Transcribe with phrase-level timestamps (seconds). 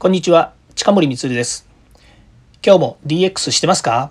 [0.00, 1.66] こんにちは、近森光です。
[2.64, 4.10] 今日も DX してますか？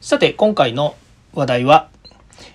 [0.00, 0.94] さて、今回の
[1.34, 1.88] 話題は、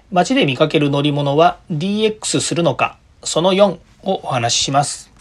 [0.09, 5.11] 街で見かける乗り物は DX するのか、その4をお話しします。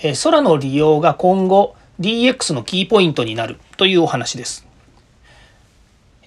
[0.00, 4.68] え空の利用が今後 DX のキーポイントになるというお話です。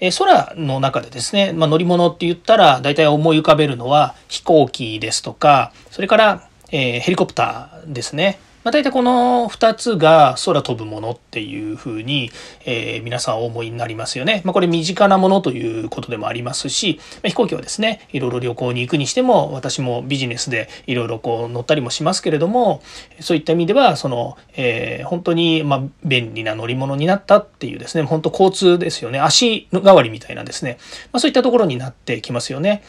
[0.01, 8.37] え空の中でですね、まあ、乗り物って言ったら大体思い浮かべるのは飛行機ですとか、それから、えー、ヘリコプターですね。
[8.63, 12.31] まあ、大体この2つが空飛ぶものっていうふうに、
[12.65, 14.41] えー、皆さんお思いになりますよね。
[14.45, 22.81] まあ、これ身近なものということでもありますし、まあ、飛行機はですねいろいろ旅行に行くにしても私もビジネスでいろいろこう乗ったりもしますけれども
[23.19, 30.77] そういった意味ではその、えー、本当にま便利な乗り物になったっていうですね本当交通ですよね足代わりみたいなですね、
[31.11, 32.83] まそういったところになってきますよね。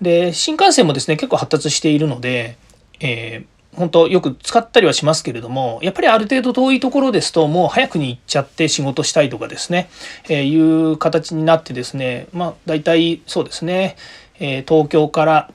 [0.00, 2.56] で新幹線もですね結構発達しているので、
[3.00, 9.88] えー本当よく使ったりはしますけれどもやっぱりある程度遠いところですともう早くに行っちゃって仕事したいとかですね、
[10.28, 13.96] えー、いう形になってですねまあ大体そうですね、
[14.40, 15.50] えー、東京から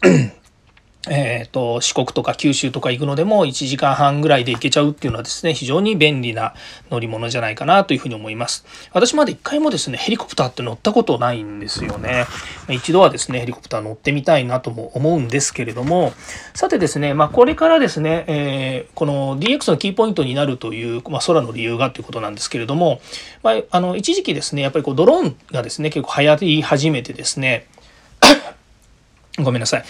[1.09, 6.53] えーと、四国とか九州とか行くのでも1時間半ぐらいで行けちゃうっていうのはですね非常に便利な
[6.89, 8.65] 乗り物じゃないかなというふうに思います。
[8.93, 12.25] 私まで一回もですねヘリコプターって乗ったことないんですよね。
[12.69, 16.13] 一度はですねヘリコプター乗ってみたいなとも思うんですけれども
[16.53, 23.01] さてですねまあこれからですね、えー、この DX のキーポイントになるという、まあ、空の理由がということなんですけれども、
[23.43, 27.67] まあ、あの一時期ですねやっぱりこうドローンがですね結構流行り始めてですね
[29.43, 29.83] ごめんなさい。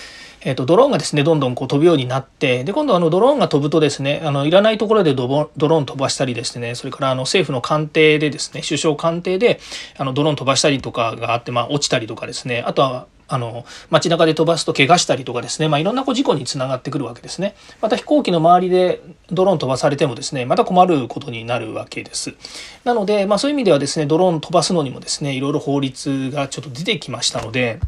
[0.46, 9.60] えーと、ドローンがですねどんどんこう飛ぶようになってで今度あのドローンが飛ぶとですねあのいらないところでドローン飛ばしたりですねそれからあの政府の官邸でですね首相官邸で
[9.98, 17.56] あのドローン飛ばしたりとかがあって、まあ、落ちたりとかですねあとはあの街中で飛ばすと怪我したりとかですね、まあ、いろんなこう事故につながってくるわけですね。
[17.82, 22.36] また飛行機の周りでドローン飛ばされてもですねまた困ることになるわけです。
[22.84, 27.80] なので、まあ、そういう意味ではですねドローン飛ばすのにもですねいろいろ法律がちょっと出てきましたので。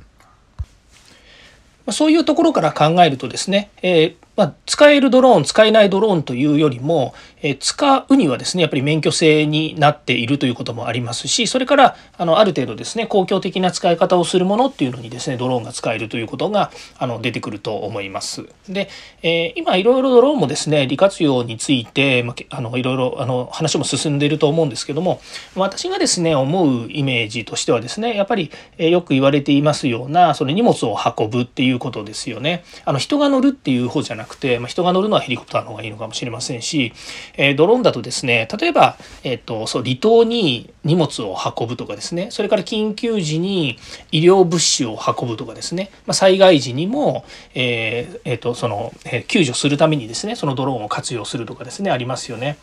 [1.91, 18.45] そういうところから考えるとですね、え、まあ、使えるドローン、使えないドローンというよりも、え、使うにはですね、やっぱり免許制になっているということもありますし、それから、あの、ある程度ですね、公共的な使い方をするものっていうのにですね、ドローンが使えるということが、あの、出てくると思います。
[18.67, 18.89] で、
[19.21, 25.21] えー、今、いろいろドローンもですね、利活用について、まあ、あの、いろいろ、あの、話も進んでいると思うんですけども、
[25.55, 32.63] 私がですね、思うイメージとしてはですね、やっぱり、え、よく言われていますような、その荷物を運ぶっていうことですよね。
[32.83, 36.93] あの、人が乗るっていう方じゃなくて、まあ、人が乗るのはヘリコプターの方がいいのかもしれませんし、
[37.37, 43.77] えー、ドローンだとですね例えば、えーと、そう離島に荷物を運ぶとかですねそれから緊急時に
[44.11, 52.57] 医療物資を運ぶとかですね、まあ、災害時にも、えーえーとそのえー、救助するためにですねそのドローンを活用するとかですねありますよね。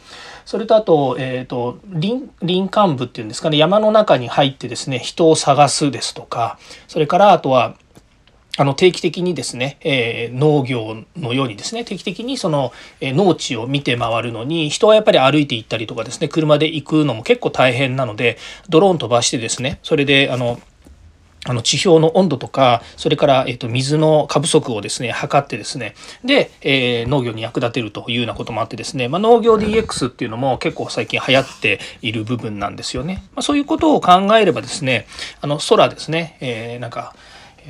[0.44, 6.58] それとあと,、えーと、林林間部っていうんですかね山の中に入ってですね人を探すですとか
[6.88, 7.76] それからあとは
[8.58, 18.36] あの定期的にですね、えー、農業のようにですね定期的にその、えー、農地を見て回るのに人はやっぱり歩いて行ったりとかですね車で行くのも結構大変なので
[18.68, 20.60] ドローン飛ばしてですねそれであの
[21.44, 33.24] あの地表の温度とかそれから、えー、と水の過不足をですね測ってですねで、えー、農業に役立てるというようなこともあってですね、まあ、農業 DX っていうのも結構最近流行っている部分なんですよね。
[33.34, 35.06] まあ、そういうことを考えればですね
[35.40, 37.12] あの空ですね、えー、なんか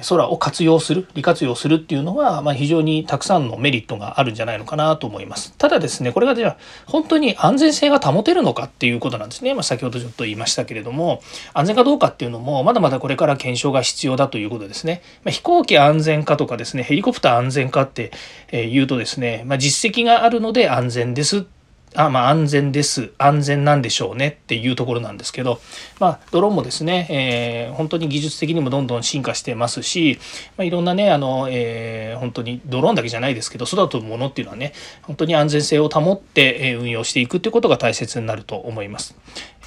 [0.09, 5.55] 空を活用する利活用するっていうのは、まあ、非常にたくさんのメリットがあるんじゃないのかなと思います。
[5.59, 11.23] ただですねこれがじゃあ本当に安全性が保てるのかっていうことなんですね、まあ、先ほどちょっと言いましたけれども
[11.55, 18.13] 安全かどうかっていうのもまだまだこれから検証が必要だということですね、まあ、飛行機安全かとかですねヘリコプター安全かって
[18.53, 21.62] いうとですね、まあ、実績があるので安全ですって
[21.95, 25.61] あまあ、安全です安全なんでしょうねっていうところなんですけど、
[26.01, 30.19] まあ、ドローンもですね、えー、本当に技術的にもどんどん進化してますし、
[30.57, 34.73] まあ、いろんなねあの、えー、本当にドローンだけじゃないですけど空飛ぶものっていうのはね
[35.03, 39.15] 本当に安全性を保って運用していくっていうことが大切になると思います。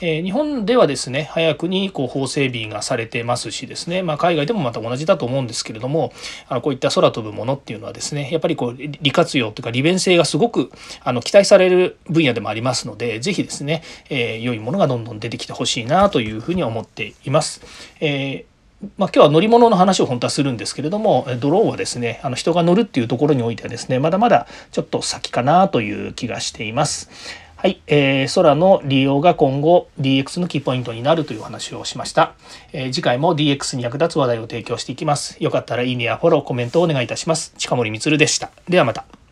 [0.02, 6.12] えー、日本ではですね早くにこう法整備がされてますしですね、まあ、海外でもまた同じだと思うんですけれども
[6.50, 10.72] あのこういった空飛ぶものっていうのはですねやっぱりこう利活用というか利便性がすごく
[11.04, 17.62] あの期待される分野でもありますので是非ですね、えー、良いものがどんどん出てきてほしいなというふうに思っています。
[18.00, 18.56] えー
[18.98, 27.10] まあ、今日は乗り物の話を本当はするんですけれどもドローンはですねあの人が乗るっていうところにおいてはですねまだまだちょっと先かなという気がしています。
[27.58, 32.36] はい、えー、空の利用が今後 DX のキーポイントになるという話をしました、
[32.74, 35.42] えー、次回も DX に役立つ話題を提供していきます。
[35.42, 37.54] よかったらいいねやフォローコメントをお願いいたします。
[37.58, 38.52] 近森充でした。
[38.68, 39.25] ではまた。